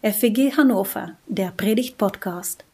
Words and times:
FEG 0.00 0.56
Hannover, 0.56 1.16
der 1.26 1.50
Predigt-Podcast. 1.50 2.64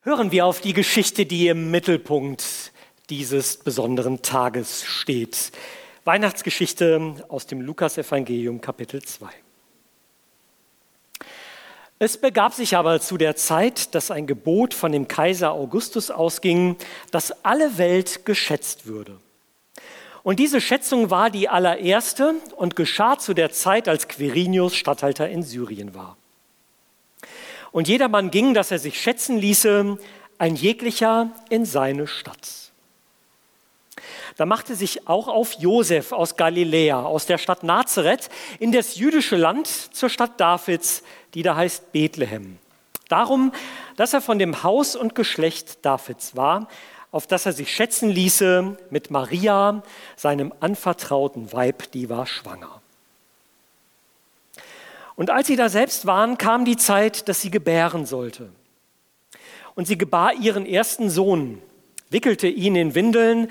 Hören 0.00 0.32
wir 0.32 0.46
auf 0.46 0.62
die 0.62 0.72
Geschichte, 0.72 1.26
die 1.26 1.48
im 1.48 1.70
Mittelpunkt 1.70 2.72
dieses 3.10 3.58
besonderen 3.58 4.22
Tages 4.22 4.82
steht. 4.82 5.52
Weihnachtsgeschichte 6.04 7.26
aus 7.28 7.46
dem 7.46 7.60
Lukasevangelium 7.60 8.62
Kapitel 8.62 9.02
2. 9.02 9.28
Es 11.98 12.18
begab 12.18 12.54
sich 12.54 12.78
aber 12.78 12.98
zu 13.00 13.18
der 13.18 13.36
Zeit, 13.36 13.94
dass 13.94 14.10
ein 14.10 14.26
Gebot 14.26 14.72
von 14.72 14.90
dem 14.90 15.06
Kaiser 15.06 15.52
Augustus 15.52 16.10
ausging, 16.10 16.76
dass 17.10 17.44
alle 17.44 17.76
Welt 17.76 18.24
geschätzt 18.24 18.86
würde. 18.86 19.18
Und 20.26 20.40
diese 20.40 20.60
Schätzung 20.60 21.10
war 21.10 21.30
die 21.30 21.48
allererste 21.48 22.34
und 22.56 22.74
geschah 22.74 23.16
zu 23.16 23.32
der 23.32 23.52
Zeit, 23.52 23.86
als 23.86 24.08
Quirinius 24.08 24.74
Statthalter 24.74 25.28
in 25.28 25.44
Syrien 25.44 25.94
war. 25.94 26.16
Und 27.70 27.86
jedermann 27.86 28.32
ging, 28.32 28.52
dass 28.52 28.72
er 28.72 28.80
sich 28.80 29.00
schätzen 29.00 29.38
ließe, 29.38 29.96
ein 30.38 30.56
jeglicher 30.56 31.30
in 31.48 31.64
seine 31.64 32.08
Stadt. 32.08 32.72
Da 34.36 34.46
machte 34.46 34.74
sich 34.74 35.06
auch 35.06 35.28
auf 35.28 35.52
Josef 35.60 36.10
aus 36.10 36.34
Galiläa, 36.34 37.04
aus 37.04 37.26
der 37.26 37.38
Stadt 37.38 37.62
Nazareth, 37.62 38.28
in 38.58 38.72
das 38.72 38.96
jüdische 38.96 39.36
Land 39.36 39.68
zur 39.68 40.08
Stadt 40.08 40.40
Davids, 40.40 41.04
die 41.34 41.44
da 41.44 41.54
heißt 41.54 41.92
Bethlehem. 41.92 42.58
Darum, 43.08 43.52
dass 43.94 44.12
er 44.12 44.20
von 44.20 44.40
dem 44.40 44.64
Haus 44.64 44.96
und 44.96 45.14
Geschlecht 45.14 45.84
Davids 45.84 46.34
war, 46.34 46.66
auf 47.10 47.26
das 47.26 47.46
er 47.46 47.52
sich 47.52 47.74
schätzen 47.74 48.10
ließe 48.10 48.76
mit 48.90 49.10
Maria, 49.10 49.82
seinem 50.16 50.52
anvertrauten 50.60 51.52
Weib, 51.52 51.90
die 51.92 52.08
war 52.08 52.26
schwanger. 52.26 52.80
Und 55.16 55.30
als 55.30 55.46
sie 55.46 55.56
da 55.56 55.68
selbst 55.68 56.06
waren, 56.06 56.36
kam 56.36 56.64
die 56.64 56.76
Zeit, 56.76 57.28
dass 57.28 57.40
sie 57.40 57.50
gebären 57.50 58.04
sollte. 58.04 58.50
Und 59.74 59.86
sie 59.86 59.98
gebar 59.98 60.34
ihren 60.34 60.66
ersten 60.66 61.10
Sohn, 61.10 61.60
wickelte 62.10 62.48
ihn 62.48 62.76
in 62.76 62.94
Windeln 62.94 63.50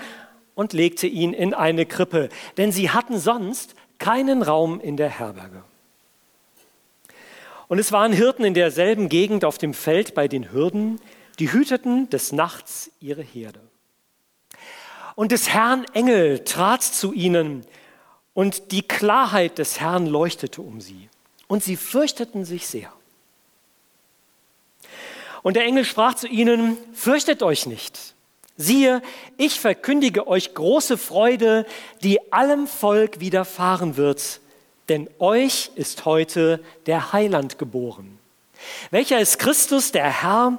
und 0.54 0.72
legte 0.72 1.06
ihn 1.06 1.32
in 1.32 1.54
eine 1.54 1.86
Krippe, 1.86 2.28
denn 2.56 2.72
sie 2.72 2.90
hatten 2.90 3.18
sonst 3.18 3.74
keinen 3.98 4.42
Raum 4.42 4.80
in 4.80 4.96
der 4.96 5.08
Herberge. 5.08 5.62
Und 7.68 7.78
es 7.78 7.90
waren 7.90 8.12
Hirten 8.12 8.44
in 8.44 8.54
derselben 8.54 9.08
Gegend 9.08 9.44
auf 9.44 9.58
dem 9.58 9.74
Feld 9.74 10.14
bei 10.14 10.28
den 10.28 10.52
Hürden, 10.52 11.00
die 11.38 11.52
hüteten 11.52 12.08
des 12.10 12.32
Nachts 12.32 12.90
ihre 13.00 13.22
Herde. 13.22 13.60
Und 15.14 15.32
des 15.32 15.48
Herrn 15.48 15.84
Engel 15.92 16.44
trat 16.44 16.82
zu 16.82 17.12
ihnen, 17.12 17.64
und 18.34 18.70
die 18.70 18.82
Klarheit 18.82 19.56
des 19.56 19.80
Herrn 19.80 20.04
leuchtete 20.06 20.60
um 20.60 20.82
sie. 20.82 21.08
Und 21.48 21.64
sie 21.64 21.76
fürchteten 21.76 22.44
sich 22.44 22.66
sehr. 22.66 22.92
Und 25.42 25.56
der 25.56 25.64
Engel 25.64 25.86
sprach 25.86 26.14
zu 26.14 26.26
ihnen, 26.26 26.76
fürchtet 26.92 27.42
euch 27.42 27.64
nicht. 27.64 28.14
Siehe, 28.58 29.00
ich 29.38 29.58
verkündige 29.58 30.26
euch 30.26 30.52
große 30.52 30.98
Freude, 30.98 31.64
die 32.02 32.32
allem 32.32 32.66
Volk 32.66 33.20
widerfahren 33.20 33.96
wird, 33.96 34.40
denn 34.90 35.08
euch 35.18 35.70
ist 35.74 36.04
heute 36.04 36.62
der 36.84 37.14
Heiland 37.14 37.58
geboren. 37.58 38.18
Welcher 38.90 39.18
ist 39.18 39.38
Christus, 39.38 39.92
der 39.92 40.22
Herr, 40.22 40.58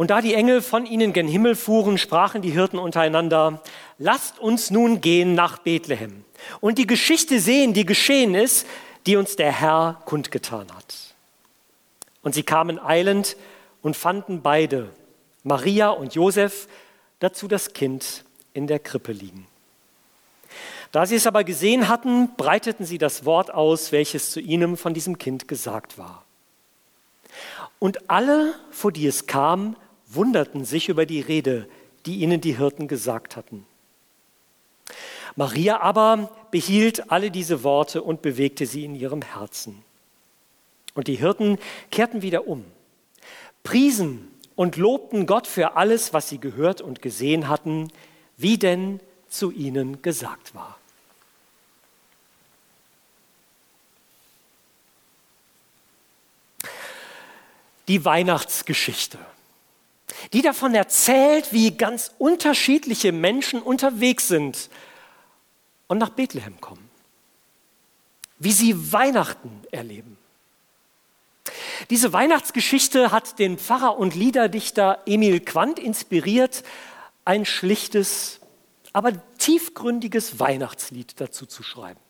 Und 0.00 0.08
da 0.08 0.22
die 0.22 0.32
Engel 0.32 0.62
von 0.62 0.86
ihnen 0.86 1.12
gen 1.12 1.28
Himmel 1.28 1.54
fuhren, 1.54 1.98
sprachen 1.98 2.40
die 2.40 2.52
Hirten 2.52 2.78
untereinander, 2.78 3.62
lasst 3.98 4.38
uns 4.38 4.70
nun 4.70 5.02
gehen 5.02 5.34
nach 5.34 5.58
Bethlehem 5.58 6.24
und 6.62 6.78
die 6.78 6.86
Geschichte 6.86 7.38
sehen, 7.38 7.74
die 7.74 7.84
geschehen 7.84 8.34
ist, 8.34 8.66
die 9.04 9.16
uns 9.16 9.36
der 9.36 9.52
Herr 9.52 10.00
kundgetan 10.06 10.68
hat. 10.74 11.14
Und 12.22 12.34
sie 12.34 12.44
kamen 12.44 12.78
eilend 12.82 13.36
und 13.82 13.94
fanden 13.94 14.40
beide, 14.40 14.88
Maria 15.44 15.90
und 15.90 16.14
Josef, 16.14 16.66
dazu 17.18 17.46
das 17.46 17.74
Kind 17.74 18.24
in 18.54 18.66
der 18.66 18.78
Krippe 18.78 19.12
liegen. 19.12 19.46
Da 20.92 21.04
sie 21.04 21.16
es 21.16 21.26
aber 21.26 21.44
gesehen 21.44 21.88
hatten, 21.88 22.34
breiteten 22.38 22.86
sie 22.86 22.96
das 22.96 23.26
Wort 23.26 23.52
aus, 23.52 23.92
welches 23.92 24.30
zu 24.30 24.40
ihnen 24.40 24.78
von 24.78 24.94
diesem 24.94 25.18
Kind 25.18 25.46
gesagt 25.46 25.98
war. 25.98 26.24
Und 27.78 28.08
alle, 28.08 28.54
vor 28.70 28.92
die 28.92 29.06
es 29.06 29.26
kam, 29.26 29.76
wunderten 30.12 30.64
sich 30.64 30.88
über 30.88 31.06
die 31.06 31.20
Rede, 31.20 31.68
die 32.06 32.16
ihnen 32.16 32.40
die 32.40 32.56
Hirten 32.56 32.88
gesagt 32.88 33.36
hatten. 33.36 33.66
Maria 35.36 35.80
aber 35.80 36.30
behielt 36.50 37.10
alle 37.10 37.30
diese 37.30 37.62
Worte 37.62 38.02
und 38.02 38.22
bewegte 38.22 38.66
sie 38.66 38.84
in 38.84 38.94
ihrem 38.94 39.22
Herzen. 39.22 39.82
Und 40.94 41.06
die 41.06 41.16
Hirten 41.16 41.58
kehrten 41.90 42.22
wieder 42.22 42.48
um, 42.48 42.64
priesen 43.62 44.28
und 44.56 44.76
lobten 44.76 45.26
Gott 45.26 45.46
für 45.46 45.76
alles, 45.76 46.12
was 46.12 46.28
sie 46.28 46.38
gehört 46.38 46.80
und 46.80 47.00
gesehen 47.00 47.48
hatten, 47.48 47.92
wie 48.36 48.58
denn 48.58 49.00
zu 49.28 49.52
ihnen 49.52 50.02
gesagt 50.02 50.54
war. 50.54 50.76
Die 57.86 58.04
Weihnachtsgeschichte 58.04 59.18
die 60.32 60.42
davon 60.42 60.74
erzählt, 60.74 61.52
wie 61.52 61.72
ganz 61.72 62.12
unterschiedliche 62.18 63.12
Menschen 63.12 63.62
unterwegs 63.62 64.28
sind 64.28 64.70
und 65.88 65.98
nach 65.98 66.10
Bethlehem 66.10 66.60
kommen, 66.60 66.88
wie 68.38 68.52
sie 68.52 68.92
Weihnachten 68.92 69.62
erleben. 69.70 70.16
Diese 71.88 72.12
Weihnachtsgeschichte 72.12 73.10
hat 73.10 73.38
den 73.38 73.58
Pfarrer 73.58 73.98
und 73.98 74.14
Liederdichter 74.14 75.00
Emil 75.06 75.40
Quandt 75.40 75.78
inspiriert, 75.78 76.62
ein 77.24 77.46
schlichtes, 77.46 78.40
aber 78.92 79.12
tiefgründiges 79.38 80.38
Weihnachtslied 80.38 81.20
dazu 81.20 81.46
zu 81.46 81.62
schreiben. 81.62 82.00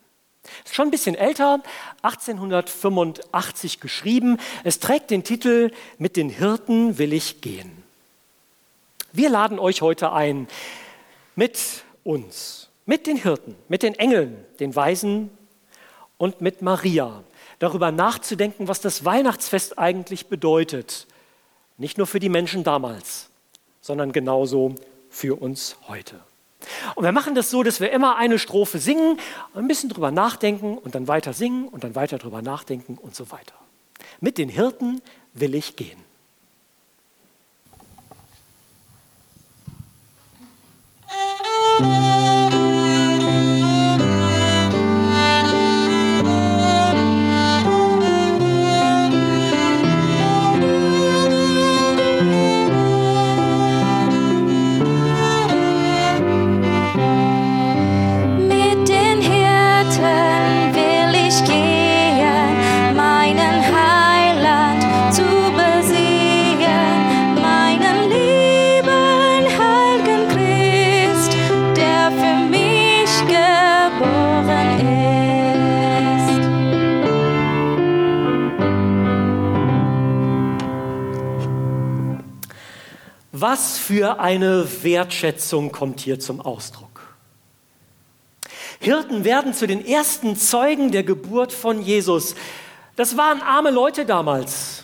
Ist 0.65 0.75
schon 0.75 0.87
ein 0.87 0.91
bisschen 0.91 1.15
älter, 1.15 1.61
1885 2.01 3.79
geschrieben. 3.79 4.37
Es 4.63 4.79
trägt 4.79 5.11
den 5.11 5.23
Titel 5.23 5.71
Mit 5.97 6.17
den 6.17 6.29
Hirten 6.29 6.97
will 6.97 7.13
ich 7.13 7.41
gehen. 7.41 7.80
Wir 9.13 9.29
laden 9.29 9.59
euch 9.59 9.81
heute 9.81 10.13
ein, 10.13 10.47
mit 11.35 11.83
uns, 12.03 12.69
mit 12.85 13.07
den 13.07 13.17
Hirten, 13.17 13.55
mit 13.67 13.83
den 13.83 13.93
Engeln, 13.95 14.45
den 14.59 14.73
Weisen 14.73 15.29
und 16.17 16.39
mit 16.39 16.61
Maria 16.61 17.23
darüber 17.59 17.91
nachzudenken, 17.91 18.67
was 18.69 18.79
das 18.79 19.03
Weihnachtsfest 19.03 19.77
eigentlich 19.77 20.27
bedeutet. 20.27 21.07
Nicht 21.77 21.97
nur 21.97 22.07
für 22.07 22.19
die 22.21 22.29
Menschen 22.29 22.63
damals, 22.63 23.29
sondern 23.81 24.13
genauso 24.13 24.75
für 25.09 25.41
uns 25.41 25.75
heute. 25.89 26.21
Und 26.95 27.03
wir 27.03 27.11
machen 27.11 27.35
das 27.35 27.49
so, 27.49 27.63
dass 27.63 27.81
wir 27.81 27.91
immer 27.91 28.15
eine 28.15 28.39
Strophe 28.39 28.79
singen, 28.79 29.19
ein 29.53 29.67
bisschen 29.67 29.89
drüber 29.89 30.11
nachdenken 30.11 30.77
und 30.77 30.95
dann 30.95 31.07
weiter 31.07 31.33
singen 31.33 31.67
und 31.67 31.83
dann 31.83 31.95
weiter 31.95 32.17
drüber 32.17 32.41
nachdenken 32.41 32.97
und 32.97 33.15
so 33.15 33.29
weiter. 33.31 33.55
Mit 34.21 34.37
den 34.37 34.47
Hirten 34.47 35.01
will 35.33 35.55
ich 35.55 35.75
gehen. 35.75 36.10
Will 41.81 42.60
Was 83.41 83.79
für 83.79 84.19
eine 84.19 84.67
Wertschätzung 84.83 85.71
kommt 85.71 85.99
hier 85.99 86.19
zum 86.19 86.41
Ausdruck. 86.41 87.15
Hirten 88.79 89.23
werden 89.23 89.55
zu 89.55 89.65
den 89.65 89.83
ersten 89.83 90.35
Zeugen 90.35 90.91
der 90.91 91.01
Geburt 91.01 91.51
von 91.51 91.81
Jesus. 91.81 92.35
Das 92.95 93.17
waren 93.17 93.41
arme 93.41 93.71
Leute 93.71 94.05
damals, 94.05 94.83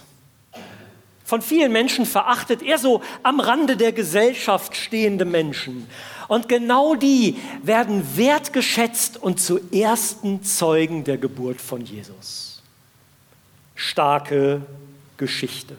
von 1.24 1.44
vielen 1.44 1.72
Menschen 1.72 2.08
verachtet, 2.08 2.64
eher 2.64 2.80
so 2.80 3.04
am 3.22 3.40
Rande 3.40 3.78
der 3.78 3.92
Gesellschaft 3.92 4.76
stehende 4.76 5.26
Menschen. 5.26 5.88
Und 6.28 6.50
genau 6.50 6.96
die 6.96 7.38
werden 7.62 8.18
wertgeschätzt 8.18 9.18
und 9.22 9.40
zu 9.40 9.60
ersten 9.72 10.42
Zeugen 10.42 11.04
der 11.04 11.20
Geburt 11.20 11.62
von 11.62 11.82
Jesus. 11.82 12.64
Starke 13.76 14.64
Geschichte. 15.18 15.78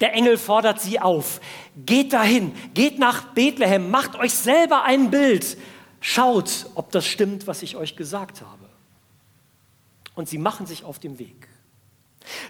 Der 0.00 0.14
Engel 0.14 0.38
fordert 0.38 0.80
sie 0.80 1.00
auf, 1.00 1.40
geht 1.76 2.12
dahin, 2.12 2.52
geht 2.74 2.98
nach 2.98 3.24
Bethlehem, 3.34 3.90
macht 3.90 4.16
euch 4.16 4.34
selber 4.34 4.84
ein 4.84 5.10
Bild, 5.10 5.56
schaut, 6.00 6.66
ob 6.74 6.92
das 6.92 7.06
stimmt, 7.06 7.46
was 7.46 7.62
ich 7.62 7.76
euch 7.76 7.96
gesagt 7.96 8.40
habe. 8.40 8.68
Und 10.14 10.28
sie 10.28 10.38
machen 10.38 10.66
sich 10.66 10.84
auf 10.84 10.98
den 10.98 11.18
Weg. 11.18 11.48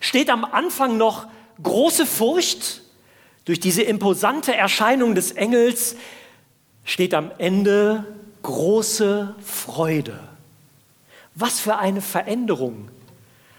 Steht 0.00 0.30
am 0.30 0.44
Anfang 0.44 0.96
noch 0.96 1.26
große 1.62 2.06
Furcht 2.06 2.82
durch 3.44 3.60
diese 3.60 3.82
imposante 3.82 4.54
Erscheinung 4.54 5.14
des 5.14 5.32
Engels, 5.32 5.96
steht 6.84 7.14
am 7.14 7.30
Ende 7.38 8.04
große 8.42 9.34
Freude. 9.42 10.18
Was 11.34 11.60
für 11.60 11.76
eine 11.76 12.00
Veränderung 12.00 12.90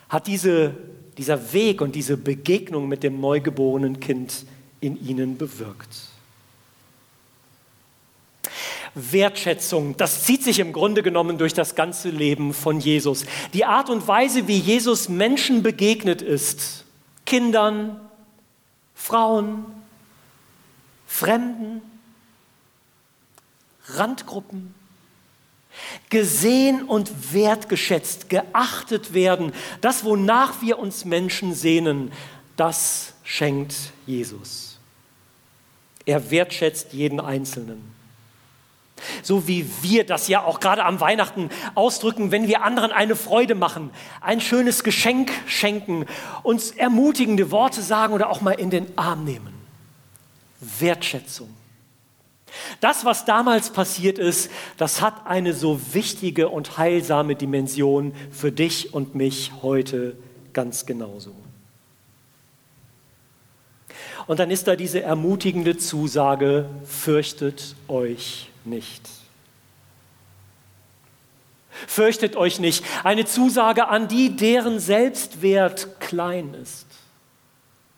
hat 0.10 0.28
diese, 0.28 0.76
dieser 1.20 1.52
Weg 1.52 1.82
und 1.82 1.96
diese 1.96 2.16
Begegnung 2.16 2.88
mit 2.88 3.04
dem 3.04 3.20
neugeborenen 3.20 4.00
Kind 4.00 4.46
in 4.80 4.98
ihnen 5.06 5.38
bewirkt. 5.38 5.90
Wertschätzung, 8.96 9.98
das 9.98 10.24
zieht 10.24 10.44
sich 10.44 10.60
im 10.60 10.72
Grunde 10.72 11.04
genommen 11.04 11.38
durch 11.38 11.54
das 11.54 11.76
ganze 11.76 12.10
Leben 12.10 12.54
von 12.54 12.80
Jesus. 12.80 13.26
Die 13.54 13.66
Art 13.66 13.90
und 13.90 14.08
Weise, 14.08 14.48
wie 14.48 14.58
Jesus 14.58 15.10
Menschen 15.10 15.62
begegnet 15.62 16.22
ist, 16.22 16.86
Kindern, 17.26 18.00
Frauen, 18.96 19.66
Fremden, 21.06 21.82
Randgruppen, 23.88 24.74
gesehen 26.10 26.84
und 26.84 27.34
wertgeschätzt, 27.34 28.30
geachtet 28.30 29.14
werden, 29.14 29.54
das, 29.82 30.04
wonach 30.04 30.62
wir 30.62 30.80
uns 30.80 31.06
Menschen 31.06 31.54
sehnen, 31.54 32.12
das 32.56 33.14
schenkt 33.24 33.76
Jesus. 34.06 34.80
Er 36.06 36.32
wertschätzt 36.32 36.94
jeden 36.94 37.20
Einzelnen. 37.20 37.94
So 39.22 39.48
wie 39.48 39.70
wir 39.82 40.06
das 40.06 40.28
ja 40.28 40.44
auch 40.44 40.60
gerade 40.60 40.84
am 40.84 41.00
Weihnachten 41.00 41.50
ausdrücken, 41.76 42.32
wenn 42.32 42.48
wir 42.48 42.64
anderen 42.64 42.92
eine 42.92 43.16
Freude 43.16 43.56
machen, 43.56 43.92
ein 44.20 44.42
schönes 44.42 44.84
Geschenk 44.84 45.32
schenken, 45.46 46.06
uns 46.44 46.72
ermutigende 46.72 47.52
Worte 47.52 47.82
sagen 47.82 48.14
oder 48.14 48.30
auch 48.30 48.42
mal 48.42 48.54
in 48.54 48.70
den 48.70 48.98
Arm 48.98 49.24
nehmen. 49.24 49.54
Wertschätzung. 50.80 51.50
Das, 52.80 53.06
was 53.06 53.26
damals 53.26 53.72
passiert 53.72 54.18
ist, 54.18 54.50
das 54.78 55.02
hat 55.02 55.26
eine 55.26 55.54
so 55.54 55.80
wichtige 55.94 56.50
und 56.50 56.78
heilsame 56.78 57.36
Dimension 57.36 58.14
für 58.32 58.52
dich 58.52 58.94
und 58.94 59.16
mich 59.16 59.52
heute 59.62 60.16
ganz 60.54 60.86
genauso. 60.86 61.34
Und 64.28 64.40
dann 64.40 64.52
ist 64.52 64.68
da 64.68 64.76
diese 64.76 65.02
ermutigende 65.02 65.78
Zusage, 65.78 66.70
fürchtet 66.86 67.76
euch 67.88 68.50
nicht. 68.64 69.02
Fürchtet 71.88 72.36
euch 72.36 72.60
nicht. 72.60 72.84
Eine 73.04 73.26
Zusage 73.26 73.88
an 73.88 74.08
die, 74.08 74.36
deren 74.36 74.80
Selbstwert 74.80 76.00
klein 76.00 76.54
ist. 76.54 76.86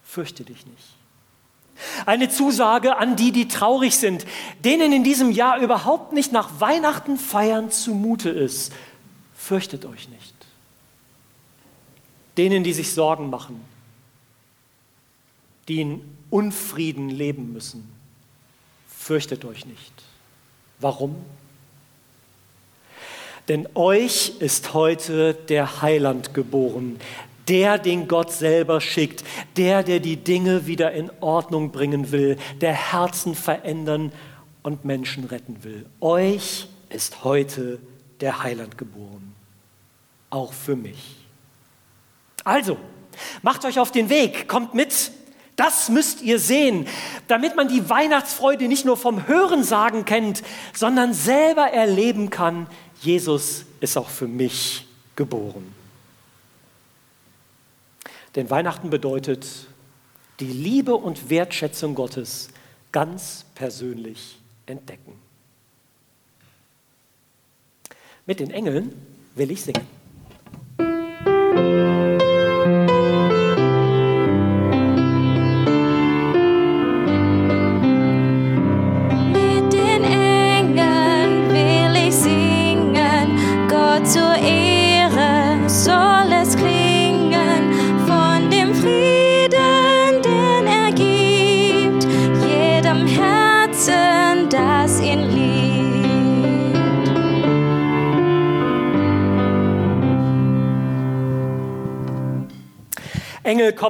Fürchte 0.03 0.43
dich 0.43 0.65
nicht. 0.65 1.00
Eine 2.05 2.29
Zusage 2.29 2.97
an 2.97 3.15
die, 3.15 3.31
die 3.31 3.47
traurig 3.47 3.97
sind, 3.97 4.25
denen 4.63 4.91
in 4.93 5.03
diesem 5.03 5.31
Jahr 5.31 5.59
überhaupt 5.59 6.13
nicht 6.13 6.31
nach 6.31 6.59
Weihnachten 6.59 7.17
feiern 7.17 7.71
zumute 7.71 8.29
ist. 8.29 8.73
Fürchtet 9.35 9.85
euch 9.85 10.09
nicht. 10.09 10.35
Denen, 12.37 12.63
die 12.63 12.73
sich 12.73 12.93
Sorgen 12.93 13.29
machen, 13.29 13.61
die 15.67 15.81
in 15.81 16.17
Unfrieden 16.29 17.09
leben 17.09 17.53
müssen. 17.53 17.91
Fürchtet 18.87 19.45
euch 19.45 19.65
nicht. 19.65 19.91
Warum? 20.79 21.15
Denn 23.47 23.67
euch 23.75 24.33
ist 24.39 24.73
heute 24.73 25.33
der 25.33 25.81
Heiland 25.81 26.33
geboren, 26.33 26.99
der, 27.47 27.77
den 27.77 28.07
Gott 28.07 28.31
selber 28.31 28.81
schickt, 28.81 29.23
der, 29.57 29.83
der 29.83 29.99
die 29.99 30.17
Dinge 30.17 30.67
wieder 30.67 30.91
in 30.91 31.11
Ordnung 31.19 31.71
bringen 31.71 32.11
will, 32.11 32.37
der 32.61 32.73
Herzen 32.73 33.35
verändern 33.35 34.11
und 34.63 34.85
Menschen 34.85 35.25
retten 35.25 35.63
will. 35.63 35.85
Euch 35.99 36.67
ist 36.89 37.23
heute 37.23 37.79
der 38.19 38.43
Heiland 38.43 38.77
geboren, 38.77 39.33
auch 40.29 40.53
für 40.53 40.75
mich. 40.75 41.15
Also, 42.43 42.77
macht 43.41 43.65
euch 43.65 43.79
auf 43.79 43.91
den 43.91 44.09
Weg, 44.09 44.47
kommt 44.47 44.73
mit, 44.73 45.11
das 45.55 45.89
müsst 45.89 46.21
ihr 46.21 46.39
sehen, 46.39 46.87
damit 47.27 47.55
man 47.55 47.67
die 47.67 47.89
Weihnachtsfreude 47.89 48.67
nicht 48.67 48.85
nur 48.85 48.97
vom 48.97 49.27
Hörensagen 49.27 50.05
kennt, 50.05 50.43
sondern 50.73 51.13
selber 51.13 51.67
erleben 51.67 52.29
kann, 52.29 52.67
Jesus 53.01 53.65
ist 53.79 53.97
auch 53.97 54.09
für 54.09 54.27
mich 54.27 54.85
geboren. 55.15 55.80
Denn 58.35 58.49
Weihnachten 58.49 58.89
bedeutet 58.89 59.47
die 60.39 60.51
Liebe 60.51 60.95
und 60.95 61.29
Wertschätzung 61.29 61.95
Gottes 61.95 62.49
ganz 62.91 63.45
persönlich 63.55 64.39
entdecken. 64.65 65.19
Mit 68.25 68.39
den 68.39 68.51
Engeln 68.51 68.93
will 69.35 69.51
ich 69.51 69.61
singen. 69.61 70.00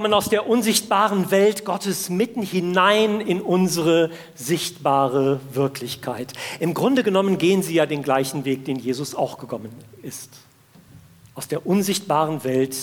Kommen 0.01 0.15
aus 0.15 0.29
der 0.29 0.47
unsichtbaren 0.47 1.29
Welt 1.29 1.63
Gottes 1.63 2.09
mitten 2.09 2.41
hinein 2.41 3.21
in 3.21 3.39
unsere 3.39 4.09
sichtbare 4.33 5.39
Wirklichkeit. 5.53 6.33
Im 6.59 6.73
Grunde 6.73 7.03
genommen 7.03 7.37
gehen 7.37 7.61
sie 7.61 7.75
ja 7.75 7.85
den 7.85 8.01
gleichen 8.01 8.43
Weg, 8.43 8.65
den 8.65 8.79
Jesus 8.79 9.13
auch 9.13 9.37
gekommen 9.37 9.69
ist. 10.01 10.31
Aus 11.35 11.47
der 11.47 11.67
unsichtbaren 11.67 12.43
Welt 12.43 12.75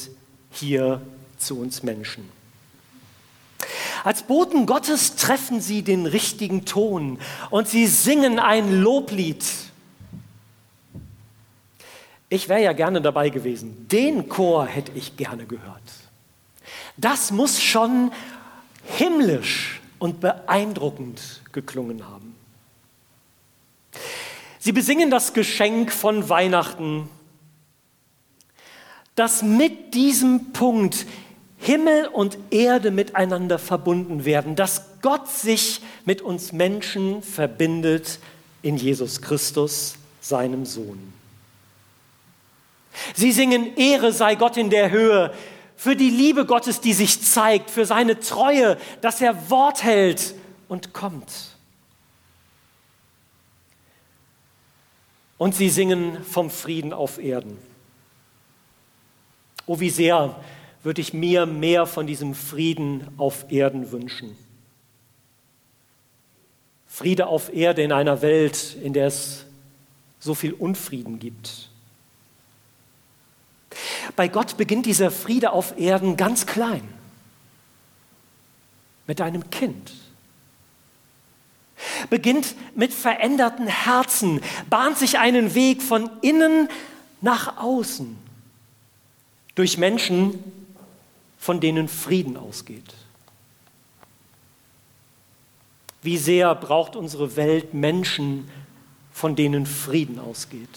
hier 0.53 1.01
zu 1.39 1.59
uns 1.59 1.83
Menschen. 1.83 2.23
Als 4.05 4.23
Boten 4.23 4.67
Gottes 4.67 5.17
treffen 5.17 5.61
sie 5.61 5.83
den 5.83 6.07
richtigen 6.07 6.67
Ton 6.67 7.19
und 7.51 7.67
sie 7.67 7.89
singen 7.89 8.39
ein 8.39 8.81
Loblied. 8.81 9.45
Ich 12.29 12.49
wäre 12.49 12.63
ja 12.63 12.75
gerne 12.75 13.03
dabei 13.03 13.31
gewesen. 13.31 13.89
Den 13.89 14.29
Chor 14.29 14.67
hätte 14.67 14.93
ich 14.95 15.17
gerne 15.17 15.47
gehört. 15.47 15.83
Das 16.99 17.31
muss 17.31 17.63
schon 17.63 18.13
himmlisch 18.85 19.81
und 19.99 20.21
beeindruckend 20.21 21.41
geklungen 21.53 22.07
haben. 22.07 22.35
Sie 24.59 24.73
besingen 24.73 25.11
das 25.11 25.33
Geschenk 25.33 25.93
von 25.93 26.29
Weihnachten, 26.29 27.09
dass 29.15 29.43
mit 29.43 29.95
diesem 29.95 30.53
Punkt 30.53 31.07
Himmel 31.57 32.07
und 32.07 32.39
Erde 32.51 32.91
miteinander 32.91 33.59
verbunden 33.59 34.25
werden, 34.25 34.55
dass 34.55 35.01
Gott 35.03 35.29
sich 35.29 35.81
mit 36.05 36.23
uns 36.23 36.53
Menschen 36.53 37.23
verbindet 37.23 38.21
in 38.63 38.77
Jesus 38.77 39.21
Christus, 39.23 39.95
seinem 40.21 40.67
Sohn. 40.67 41.13
Sie 43.15 43.33
singen, 43.33 43.77
Ehre 43.77 44.13
sei 44.13 44.35
Gott 44.35 44.57
in 44.57 44.71
der 44.71 44.91
Höhe, 44.91 45.33
für 45.79 45.95
die 45.95 46.11
Liebe 46.11 46.45
Gottes, 46.45 46.81
die 46.81 46.93
sich 46.93 47.23
zeigt, 47.23 47.71
für 47.71 47.87
seine 47.87 48.19
Treue, 48.19 48.77
dass 49.01 49.21
er 49.21 49.49
Wort 49.49 49.85
hält 49.85 50.35
und 50.67 50.93
kommt. 50.93 51.57
Und 55.39 55.55
sie 55.55 55.71
singen 55.71 56.25
vom 56.25 56.51
Frieden 56.51 56.93
auf 56.93 57.19
Erden. 57.19 57.57
Oh, 59.67 59.79
wie 59.79 59.91
sehr 59.91 60.43
würde 60.83 61.01
ich 61.01 61.15
mir 61.15 61.47
mehr 61.47 61.87
von 61.87 62.09
diesem 62.09 62.35
Frieden 62.35 63.07
auf 63.17 63.53
Erden 63.53 63.93
wünschen. 63.93 64.37
Friede 66.89 67.29
auf 67.29 67.55
Erde 67.55 67.85
in 67.85 67.93
einer 67.93 68.21
Welt, 68.21 68.77
in 68.83 68.95
der 68.95 69.07
es 69.07 69.47
so 70.19 70.35
viel 70.35 70.55
Unfrieden 70.55 71.21
gibt. 71.21 71.71
Bei 74.17 74.29
Gott 74.29 74.57
beginnt 74.57 74.87
dieser 74.87 75.11
Friede 75.11 75.53
auf 75.53 75.79
Erden 75.79 76.17
ganz 76.17 76.47
klein, 76.47 76.87
mit 79.07 79.21
einem 79.21 79.51
Kind. 79.51 79.93
Beginnt 82.11 82.55
mit 82.75 82.93
veränderten 82.93 83.67
Herzen, 83.67 84.41
bahnt 84.69 84.99
sich 84.99 85.19
einen 85.19 85.55
Weg 85.55 85.83
von 85.83 86.11
innen 86.23 86.69
nach 87.21 87.57
außen 87.59 88.17
durch 89.55 89.79
Menschen, 89.79 90.43
von 91.39 91.61
denen 91.61 91.89
Frieden 91.89 92.37
ausgeht. 92.37 92.95
Wie 96.03 96.17
sehr 96.17 96.55
braucht 96.55 96.97
unsere 96.97 97.37
Welt 97.37 97.75
Menschen, 97.75 98.49
von 99.13 99.35
denen 99.35 99.67
Frieden 99.67 100.19
ausgeht? 100.19 100.69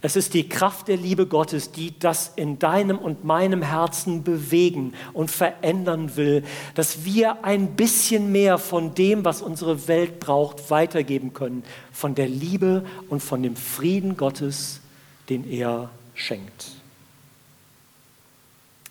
Es 0.00 0.14
ist 0.14 0.34
die 0.34 0.48
Kraft 0.48 0.86
der 0.86 0.96
Liebe 0.96 1.26
Gottes, 1.26 1.72
die 1.72 1.98
das 1.98 2.32
in 2.36 2.60
deinem 2.60 2.98
und 2.98 3.24
meinem 3.24 3.62
Herzen 3.62 4.22
bewegen 4.22 4.94
und 5.12 5.28
verändern 5.28 6.14
will, 6.14 6.44
dass 6.76 7.04
wir 7.04 7.44
ein 7.44 7.74
bisschen 7.74 8.30
mehr 8.30 8.58
von 8.58 8.94
dem, 8.94 9.24
was 9.24 9.42
unsere 9.42 9.88
Welt 9.88 10.20
braucht, 10.20 10.70
weitergeben 10.70 11.32
können, 11.32 11.64
von 11.90 12.14
der 12.14 12.28
Liebe 12.28 12.86
und 13.08 13.20
von 13.20 13.42
dem 13.42 13.56
Frieden 13.56 14.16
Gottes, 14.16 14.80
den 15.28 15.50
er 15.50 15.90
schenkt. 16.14 16.66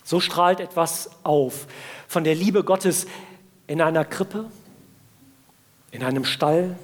So 0.03 0.19
strahlt 0.19 0.59
etwas 0.59 1.09
auf 1.23 1.67
von 2.09 2.25
der 2.25 2.35
Liebe 2.35 2.65
Gottes 2.65 3.07
in 3.67 3.81
einer 3.81 4.03
Krippe, 4.03 4.45
in 5.91 6.03
einem 6.03 6.25
Stall, 6.25 6.77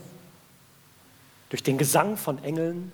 durch 1.49 1.61
den 1.61 1.77
Gesang 1.77 2.15
von 2.15 2.41
Engeln 2.43 2.91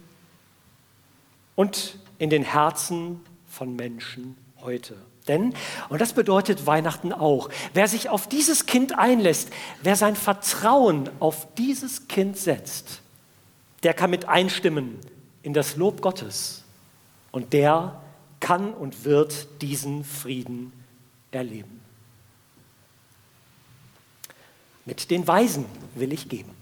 und 1.60 1.98
in 2.20 2.30
den 2.30 2.44
Herzen 2.44 3.20
von 3.46 3.76
Menschen 3.76 4.38
heute. 4.62 4.96
Denn, 5.28 5.54
und 5.90 6.00
das 6.00 6.14
bedeutet 6.14 6.66
Weihnachten 6.66 7.12
auch, 7.12 7.50
wer 7.74 7.90
sich 7.90 8.08
auf 8.08 8.30
dieses 8.30 8.66
Kind 8.66 8.98
einlässt, 8.98 9.50
wer 9.84 9.98
sein 9.98 10.16
Vertrauen 10.16 11.10
auf 11.20 11.54
dieses 11.56 12.08
Kind 12.08 12.38
setzt, 12.38 13.02
der 13.84 13.94
kann 13.94 14.10
mit 14.10 14.24
einstimmen 14.24 15.00
in 15.44 15.54
das 15.54 15.76
Lob 15.76 16.02
Gottes 16.02 16.64
und 17.34 17.52
der 17.52 18.02
kann 18.40 18.74
und 18.74 19.04
wird 19.04 19.62
diesen 19.62 20.06
Frieden 20.06 20.72
erleben. 21.32 21.82
Mit 24.86 25.12
den 25.12 25.28
Weisen 25.28 25.66
will 25.94 26.14
ich 26.14 26.30
gehen. 26.30 26.58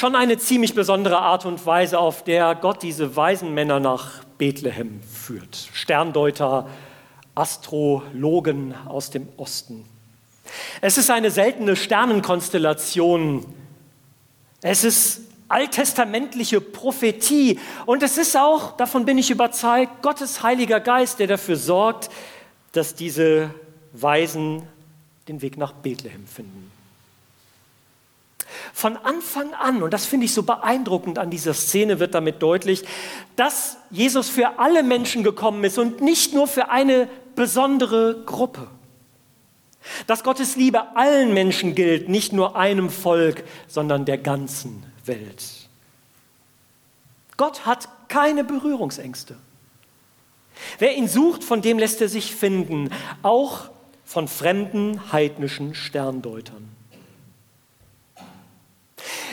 Schon 0.00 0.16
eine 0.16 0.38
ziemlich 0.38 0.74
besondere 0.74 1.18
Art 1.18 1.44
und 1.44 1.64
Weise, 1.66 1.98
auf 1.98 2.24
der 2.24 2.54
Gott 2.54 2.82
diese 2.82 3.16
weisen 3.16 3.52
Männer 3.52 3.80
nach 3.80 4.24
Bethlehem 4.38 5.02
führt. 5.02 5.68
Sterndeuter, 5.74 6.70
Astrologen 7.34 8.74
aus 8.86 9.10
dem 9.10 9.28
Osten. 9.36 9.84
Es 10.80 10.96
ist 10.96 11.10
eine 11.10 11.30
seltene 11.30 11.76
Sternenkonstellation. 11.76 13.44
Es 14.62 14.84
ist 14.84 15.20
alttestamentliche 15.48 16.62
Prophetie 16.62 17.58
und 17.84 18.02
es 18.02 18.16
ist 18.16 18.38
auch, 18.38 18.78
davon 18.78 19.04
bin 19.04 19.18
ich 19.18 19.30
überzeugt, 19.30 20.00
Gottes 20.00 20.42
Heiliger 20.42 20.80
Geist, 20.80 21.18
der 21.18 21.26
dafür 21.26 21.56
sorgt, 21.56 22.08
dass 22.72 22.94
diese 22.94 23.50
Weisen 23.92 24.62
den 25.28 25.42
Weg 25.42 25.58
nach 25.58 25.72
Bethlehem 25.72 26.26
finden. 26.26 26.79
Von 28.72 28.96
Anfang 28.96 29.52
an, 29.54 29.82
und 29.82 29.92
das 29.92 30.06
finde 30.06 30.26
ich 30.26 30.34
so 30.34 30.42
beeindruckend 30.42 31.18
an 31.18 31.30
dieser 31.30 31.54
Szene, 31.54 31.98
wird 31.98 32.14
damit 32.14 32.42
deutlich, 32.42 32.84
dass 33.36 33.76
Jesus 33.90 34.28
für 34.28 34.58
alle 34.58 34.82
Menschen 34.82 35.22
gekommen 35.22 35.64
ist 35.64 35.78
und 35.78 36.00
nicht 36.00 36.34
nur 36.34 36.46
für 36.46 36.70
eine 36.70 37.08
besondere 37.34 38.22
Gruppe. 38.24 38.66
Dass 40.06 40.22
Gottes 40.22 40.56
Liebe 40.56 40.96
allen 40.96 41.34
Menschen 41.34 41.74
gilt, 41.74 42.08
nicht 42.08 42.32
nur 42.32 42.56
einem 42.56 42.90
Volk, 42.90 43.44
sondern 43.66 44.04
der 44.04 44.18
ganzen 44.18 44.84
Welt. 45.04 45.42
Gott 47.36 47.64
hat 47.64 47.88
keine 48.08 48.44
Berührungsängste. 48.44 49.36
Wer 50.78 50.96
ihn 50.96 51.08
sucht, 51.08 51.42
von 51.42 51.62
dem 51.62 51.78
lässt 51.78 52.00
er 52.02 52.08
sich 52.08 52.34
finden, 52.34 52.90
auch 53.22 53.70
von 54.04 54.28
fremden 54.28 55.12
heidnischen 55.12 55.74
Sterndeutern. 55.74 56.68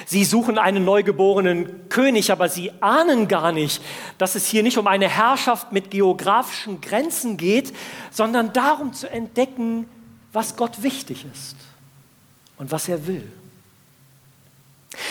Sie 0.10 0.24
suchen 0.24 0.58
einen 0.58 0.86
neugeborenen 0.86 1.90
König, 1.90 2.32
aber 2.32 2.48
sie 2.48 2.72
ahnen 2.82 3.28
gar 3.28 3.52
nicht, 3.52 3.82
dass 4.18 4.36
es 4.36 4.48
hier 4.48 4.64
nicht 4.64 4.78
um 4.78 4.88
eine 4.88 5.10
Herrschaft 5.10 5.74
mit 5.74 5.92
geografischen 5.92 6.80
Grenzen 6.80 7.36
geht, 7.36 7.76
sondern 8.10 8.54
darum 8.54 8.94
zu 8.94 9.12
entdecken, 9.12 9.86
was 10.32 10.56
Gott 10.56 10.82
wichtig 10.82 11.26
ist 11.34 11.58
und 12.58 12.72
was 12.72 12.88
er 12.88 13.06
will. 13.06 13.30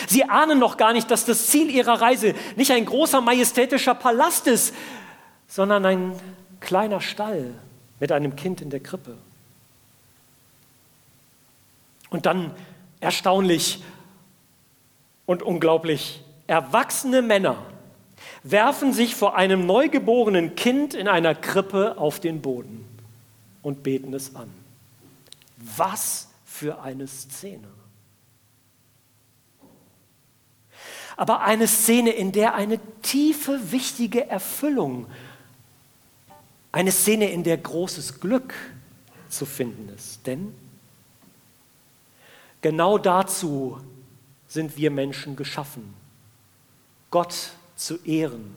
Sie 0.07 0.23
ahnen 0.23 0.57
noch 0.57 0.77
gar 0.77 0.93
nicht, 0.93 1.11
dass 1.11 1.25
das 1.25 1.45
Ziel 1.45 1.69
ihrer 1.69 2.01
Reise 2.01 2.33
nicht 2.55 2.71
ein 2.71 2.85
großer 2.85 3.21
majestätischer 3.21 3.93
Palast 3.93 4.47
ist, 4.47 4.73
sondern 5.47 5.85
ein 5.85 6.19
kleiner 6.59 7.01
Stall 7.01 7.53
mit 7.99 8.11
einem 8.11 8.35
Kind 8.35 8.61
in 8.61 8.71
der 8.71 8.79
Krippe. 8.79 9.15
Und 12.09 12.25
dann 12.25 12.51
erstaunlich 12.99 13.83
und 15.27 15.43
unglaublich. 15.43 16.23
Erwachsene 16.47 17.21
Männer 17.21 17.63
werfen 18.41 18.93
sich 18.93 19.15
vor 19.15 19.35
einem 19.35 19.67
neugeborenen 19.67 20.55
Kind 20.55 20.95
in 20.95 21.07
einer 21.07 21.35
Krippe 21.35 21.99
auf 21.99 22.19
den 22.19 22.41
Boden 22.41 22.83
und 23.61 23.83
beten 23.83 24.13
es 24.15 24.35
an. 24.35 24.49
Was 25.57 26.29
für 26.45 26.81
eine 26.81 27.07
Szene. 27.07 27.67
Aber 31.17 31.41
eine 31.41 31.67
Szene, 31.67 32.11
in 32.11 32.31
der 32.31 32.53
eine 32.53 32.79
tiefe, 33.01 33.71
wichtige 33.71 34.27
Erfüllung, 34.27 35.07
eine 36.71 36.91
Szene, 36.91 37.31
in 37.31 37.43
der 37.43 37.57
großes 37.57 38.19
Glück 38.19 38.53
zu 39.27 39.45
finden 39.45 39.89
ist. 39.95 40.25
Denn 40.27 40.55
genau 42.61 42.97
dazu 42.97 43.81
sind 44.47 44.77
wir 44.77 44.91
Menschen 44.91 45.35
geschaffen. 45.35 45.93
Gott 47.11 47.51
zu 47.75 47.97
ehren, 48.03 48.55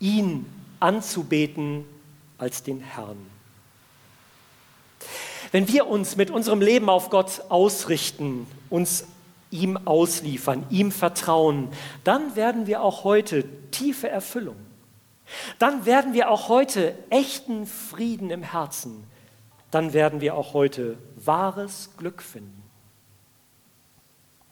ihn 0.00 0.46
anzubeten 0.80 1.84
als 2.38 2.62
den 2.62 2.80
Herrn. 2.80 3.18
Wenn 5.52 5.68
wir 5.68 5.86
uns 5.86 6.16
mit 6.16 6.30
unserem 6.30 6.60
Leben 6.60 6.88
auf 6.88 7.10
Gott 7.10 7.42
ausrichten, 7.48 8.46
uns 8.70 9.06
ihm 9.50 9.76
ausliefern, 9.76 10.66
ihm 10.68 10.90
vertrauen, 10.90 11.68
dann 12.02 12.34
werden 12.34 12.66
wir 12.66 12.82
auch 12.82 13.04
heute 13.04 13.44
tiefe 13.70 14.08
Erfüllung. 14.08 14.56
Dann 15.58 15.86
werden 15.86 16.12
wir 16.12 16.28
auch 16.28 16.48
heute 16.48 16.98
echten 17.08 17.66
Frieden 17.66 18.30
im 18.30 18.42
Herzen. 18.42 19.04
Dann 19.70 19.92
werden 19.92 20.20
wir 20.20 20.34
auch 20.34 20.54
heute 20.54 20.98
wahres 21.16 21.90
Glück 21.96 22.20
finden. 22.20 22.63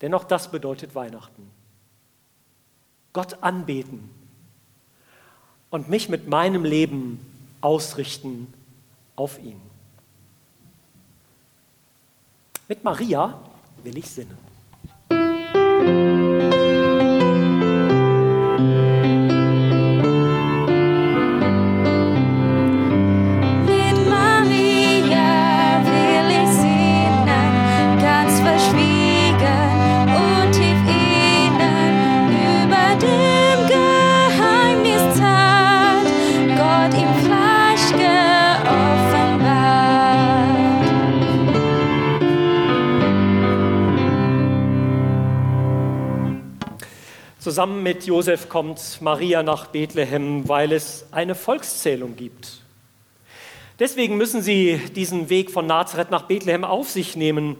Denn 0.03 0.13
auch 0.15 0.25
das 0.25 0.51
bedeutet 0.51 0.95
Weihnachten. 0.95 1.51
Gott 3.13 3.43
anbeten 3.43 4.11
und 5.71 5.89
mich 5.89 6.09
mit 6.09 6.29
meinem 6.29 6.65
Leben 6.65 7.25
ausrichten 7.61 8.53
auf 9.17 9.39
ihn. 9.39 9.61
Mit 12.69 12.85
Maria 12.85 13.41
will 13.83 13.97
ich 13.97 14.11
sinnen. 14.11 14.52
Zusammen 47.53 47.83
mit 47.83 48.07
Josef 48.07 48.49
kommt 48.49 49.03
Maria 49.03 49.43
nach 49.43 49.67
Bethlehem, 49.67 50.49
weil 50.49 50.73
es 50.73 51.05
eine 51.11 51.35
Volkszählung 51.35 52.17
gibt. 52.17 52.63
Deswegen 53.79 54.17
müssen 54.17 54.41
sie 54.41 54.81
diesen 54.97 55.29
Weg 55.29 55.51
von 55.51 55.67
Nazareth 55.67 56.11
nach 56.11 56.23
Bethlehem 56.23 56.65
auf 56.65 56.89
sich 56.89 57.15
nehmen. 57.15 57.57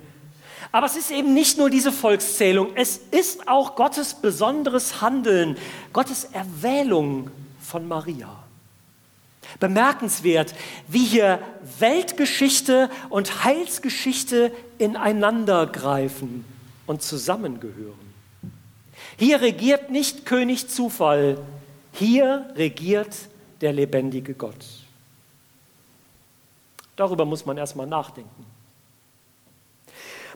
Aber 0.73 0.87
es 0.87 0.97
ist 0.97 1.11
eben 1.11 1.35
nicht 1.35 1.59
nur 1.59 1.69
diese 1.69 1.93
Volkszählung, 1.93 2.69
es 2.75 3.03
ist 3.11 3.47
auch 3.49 3.77
Gottes 3.77 4.15
besonderes 4.15 5.03
Handeln, 5.03 5.59
Gottes 5.93 6.25
Erwählung 6.25 7.31
von 7.61 7.87
Maria. 7.87 8.35
Bemerkenswert, 9.61 10.55
wie 10.89 11.05
hier 11.05 11.39
Weltgeschichte 11.81 12.89
und 13.11 13.45
Heilsgeschichte 13.45 14.53
ineinander 14.79 15.67
greifen 15.67 16.47
und 16.87 17.03
zusammengehören. 17.03 18.02
Hier 19.23 19.41
regiert 19.41 19.89
nicht 19.89 20.27
König 20.27 20.69
Zufall, 20.69 21.39
hier 21.93 22.51
regiert 22.57 23.15
der 23.61 23.73
lebendige 23.73 24.35
Gott. 24.35 24.57
Darüber 26.97 27.25
muss 27.25 27.47
man 27.47 27.57
erstmal 27.57 27.87
nachdenken. 27.87 28.45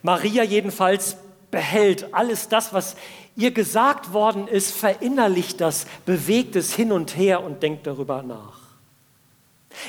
Maria 0.02 0.44
jedenfalls 0.44 1.16
behält 1.50 2.14
alles 2.14 2.48
das, 2.48 2.72
was 2.72 2.94
ihr 3.34 3.50
gesagt 3.50 4.12
worden 4.12 4.46
ist, 4.46 4.70
verinnerlicht 4.70 5.60
das, 5.60 5.88
bewegt 6.04 6.54
es 6.54 6.72
hin 6.72 6.92
und 6.92 7.16
her 7.16 7.42
und 7.42 7.64
denkt 7.64 7.88
darüber 7.88 8.22
nach. 8.22 8.60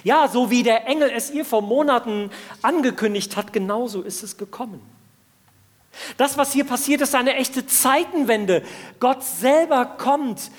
Ja, 0.04 0.28
so 0.28 0.50
wie 0.50 0.64
der 0.64 0.88
Engel 0.88 1.12
es 1.12 1.30
ihr 1.30 1.46
vor 1.46 1.62
Monaten 1.62 2.32
angekündigt 2.64 3.38
hat, 3.38 3.54
genauso 3.54 4.02
ist 4.02 4.24
es 4.24 4.38
gekommen. 4.38 4.97
Das, 6.18 6.38
was 6.38 6.54
hier 6.54 6.66
passiert, 6.66 7.02
ist 7.02 7.16
eine 7.16 7.36
echte 7.36 7.66
Zeitenwende. 7.66 8.64
Gott 9.00 9.24
selber 9.24 9.86
kommt. 9.86 10.52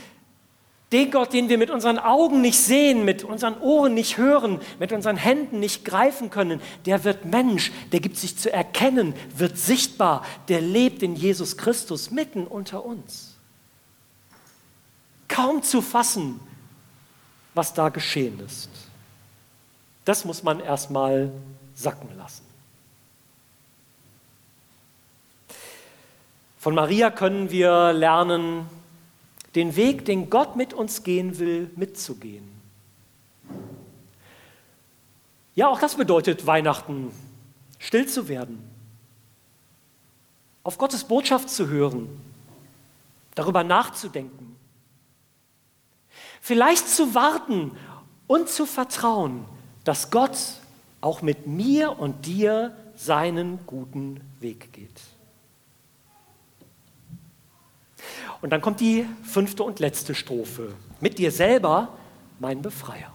Den 0.90 1.10
Gott, 1.10 1.34
den 1.34 1.50
wir 1.50 1.58
mit 1.58 1.70
unseren 1.70 1.98
Augen 1.98 2.40
nicht 2.40 2.58
sehen, 2.58 3.04
mit 3.04 3.22
unseren 3.22 3.60
Ohren 3.60 3.92
nicht 3.92 4.16
hören, 4.16 4.58
mit 4.78 4.90
unseren 4.90 5.18
Händen 5.18 5.60
nicht 5.60 5.84
greifen 5.84 6.30
können, 6.30 6.62
der 6.86 7.04
wird 7.04 7.26
Mensch, 7.26 7.72
der 7.92 8.00
gibt 8.00 8.16
sich 8.16 8.38
zu 8.38 8.50
erkennen, 8.50 9.14
wird 9.36 9.58
sichtbar, 9.58 10.24
der 10.48 10.62
lebt 10.62 11.02
in 11.02 11.14
Jesus 11.14 11.58
Christus 11.58 12.10
mitten 12.10 12.46
unter 12.46 12.86
uns. 12.86 13.36
Kaum 15.28 15.62
zu 15.62 15.82
fassen, 15.82 16.40
was 17.52 17.74
da 17.74 17.90
geschehen 17.90 18.40
ist. 18.40 18.70
Das 20.06 20.24
muss 20.24 20.42
man 20.42 20.58
erstmal 20.58 21.30
sacken 21.74 22.16
lassen. 22.16 22.47
Von 26.68 26.74
Maria 26.74 27.10
können 27.10 27.50
wir 27.50 27.94
lernen, 27.94 28.68
den 29.54 29.74
Weg, 29.74 30.04
den 30.04 30.28
Gott 30.28 30.54
mit 30.54 30.74
uns 30.74 31.02
gehen 31.02 31.38
will, 31.38 31.70
mitzugehen. 31.76 32.46
Ja, 35.54 35.68
auch 35.68 35.80
das 35.80 35.94
bedeutet 35.94 36.46
Weihnachten, 36.46 37.10
still 37.78 38.06
zu 38.06 38.28
werden, 38.28 38.62
auf 40.62 40.76
Gottes 40.76 41.04
Botschaft 41.04 41.48
zu 41.48 41.68
hören, 41.68 42.06
darüber 43.34 43.64
nachzudenken, 43.64 44.54
vielleicht 46.42 46.86
zu 46.86 47.14
warten 47.14 47.70
und 48.26 48.50
zu 48.50 48.66
vertrauen, 48.66 49.46
dass 49.84 50.10
Gott 50.10 50.36
auch 51.00 51.22
mit 51.22 51.46
mir 51.46 51.98
und 51.98 52.26
dir 52.26 52.76
seinen 52.94 53.58
guten 53.64 54.20
Weg 54.40 54.70
geht. 54.74 55.17
Und 58.40 58.50
dann 58.50 58.60
kommt 58.60 58.80
die 58.80 59.06
fünfte 59.22 59.62
und 59.62 59.80
letzte 59.80 60.14
Strophe. 60.14 60.72
Mit 61.00 61.18
dir 61.18 61.30
selber, 61.30 61.88
mein 62.38 62.62
Befreier. 62.62 63.12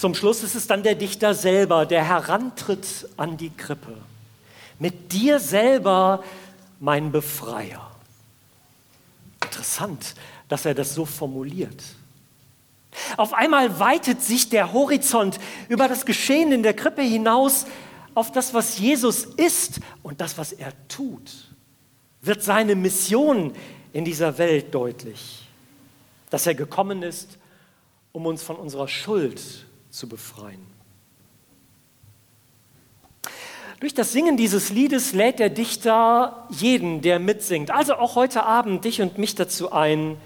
Zum 0.00 0.14
Schluss 0.14 0.42
ist 0.42 0.54
es 0.54 0.66
dann 0.66 0.82
der 0.82 0.94
Dichter 0.94 1.34
selber, 1.34 1.84
der 1.84 2.02
herantritt 2.02 3.06
an 3.18 3.36
die 3.36 3.50
Krippe. 3.50 3.98
Mit 4.78 5.12
dir 5.12 5.38
selber, 5.38 6.24
mein 6.78 7.12
Befreier. 7.12 7.90
Interessant, 9.44 10.14
dass 10.48 10.64
er 10.64 10.72
das 10.72 10.94
so 10.94 11.04
formuliert. 11.04 11.82
Auf 13.18 13.34
einmal 13.34 13.78
weitet 13.78 14.22
sich 14.22 14.48
der 14.48 14.72
Horizont 14.72 15.38
über 15.68 15.86
das 15.86 16.06
Geschehen 16.06 16.50
in 16.50 16.62
der 16.62 16.72
Krippe 16.72 17.02
hinaus 17.02 17.66
auf 18.14 18.32
das, 18.32 18.54
was 18.54 18.78
Jesus 18.78 19.26
ist 19.26 19.80
und 20.02 20.22
das, 20.22 20.38
was 20.38 20.52
er 20.52 20.72
tut. 20.88 21.52
Wird 22.22 22.42
seine 22.42 22.74
Mission 22.74 23.52
in 23.92 24.06
dieser 24.06 24.38
Welt 24.38 24.74
deutlich, 24.74 25.46
dass 26.30 26.46
er 26.46 26.54
gekommen 26.54 27.02
ist, 27.02 27.36
um 28.12 28.24
uns 28.24 28.42
von 28.42 28.56
unserer 28.56 28.88
Schuld 28.88 29.66
zu 29.90 30.08
befreien. 30.08 30.64
Durch 33.80 33.94
das 33.94 34.12
Singen 34.12 34.36
dieses 34.36 34.70
Liedes 34.70 35.14
lädt 35.14 35.38
der 35.38 35.48
Dichter 35.48 36.46
jeden, 36.50 37.00
der 37.00 37.18
mitsingt, 37.18 37.70
also 37.70 37.94
auch 37.94 38.14
heute 38.14 38.44
Abend 38.44 38.84
dich 38.84 39.00
und 39.00 39.16
mich 39.16 39.34
dazu 39.34 39.72
ein, 39.72 40.18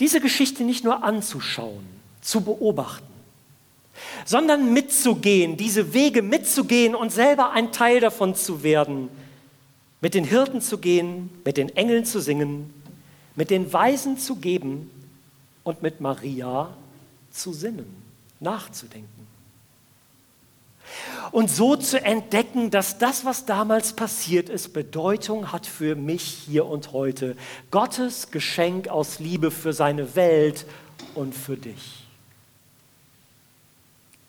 diese 0.00 0.20
Geschichte 0.20 0.64
nicht 0.64 0.82
nur 0.82 1.04
anzuschauen, 1.04 1.84
zu 2.22 2.40
beobachten, 2.40 3.06
sondern 4.24 4.72
mitzugehen, 4.72 5.58
diese 5.58 5.92
Wege 5.92 6.22
mitzugehen 6.22 6.94
und 6.94 7.12
selber 7.12 7.50
ein 7.50 7.72
Teil 7.72 8.00
davon 8.00 8.34
zu 8.34 8.62
werden, 8.62 9.10
mit 10.00 10.14
den 10.14 10.24
Hirten 10.24 10.62
zu 10.62 10.78
gehen, 10.78 11.30
mit 11.44 11.58
den 11.58 11.68
Engeln 11.76 12.06
zu 12.06 12.20
singen, 12.20 12.72
mit 13.34 13.50
den 13.50 13.70
Weisen 13.70 14.16
zu 14.16 14.36
geben 14.36 14.90
und 15.62 15.82
mit 15.82 16.00
Maria 16.00 16.74
zu 17.30 17.52
sinnen 17.52 18.05
nachzudenken. 18.40 19.26
Und 21.32 21.50
so 21.50 21.76
zu 21.76 22.02
entdecken, 22.02 22.70
dass 22.70 22.98
das, 22.98 23.24
was 23.24 23.44
damals 23.44 23.92
passiert 23.92 24.48
ist, 24.48 24.72
Bedeutung 24.72 25.52
hat 25.52 25.66
für 25.66 25.96
mich 25.96 26.22
hier 26.22 26.66
und 26.66 26.92
heute. 26.92 27.36
Gottes 27.70 28.30
Geschenk 28.30 28.88
aus 28.88 29.18
Liebe 29.18 29.50
für 29.50 29.72
seine 29.72 30.14
Welt 30.14 30.66
und 31.14 31.34
für 31.34 31.56
dich. 31.56 32.06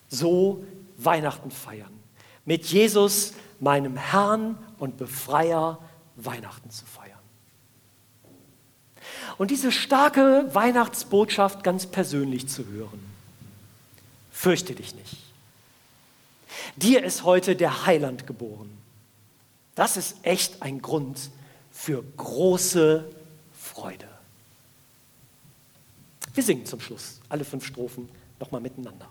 So 0.08 0.64
Weihnachten 0.96 1.50
feiern. 1.50 1.92
Mit 2.44 2.66
Jesus, 2.66 3.34
meinem 3.60 3.96
Herrn 3.96 4.58
und 4.78 4.96
Befreier, 4.96 5.78
Weihnachten 6.16 6.70
zu 6.70 6.84
feiern. 6.84 7.18
Und 9.36 9.50
diese 9.52 9.70
starke 9.70 10.48
Weihnachtsbotschaft 10.52 11.62
ganz 11.62 11.86
persönlich 11.86 12.48
zu 12.48 12.66
hören 12.66 13.17
fürchte 14.38 14.72
dich 14.72 14.94
nicht. 14.94 15.16
Dir 16.76 17.02
ist 17.02 17.24
heute 17.24 17.56
der 17.56 17.86
Heiland 17.86 18.24
geboren. 18.24 18.70
Das 19.74 19.96
ist 19.96 20.18
echt 20.22 20.62
ein 20.62 20.80
Grund 20.80 21.30
für 21.72 22.04
große 22.16 23.04
Freude. 23.52 24.08
Wir 26.34 26.44
singen 26.44 26.66
zum 26.66 26.80
Schluss 26.80 27.20
alle 27.28 27.44
fünf 27.44 27.66
Strophen 27.66 28.08
nochmal 28.38 28.60
miteinander. 28.60 29.08